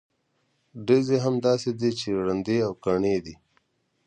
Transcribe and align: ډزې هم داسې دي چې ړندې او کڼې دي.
ډزې 0.85 1.17
هم 1.25 1.35
داسې 1.47 1.69
دي 1.79 1.91
چې 1.99 2.07
ړندې 2.25 2.57
او 2.67 2.71
کڼې 2.83 3.17
دي. 3.25 3.35